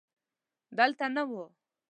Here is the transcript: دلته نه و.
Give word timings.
دلته 0.77 1.05
نه 1.15 1.23
و. 1.29 1.31